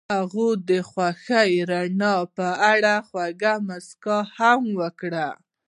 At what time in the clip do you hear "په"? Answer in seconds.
2.35-2.47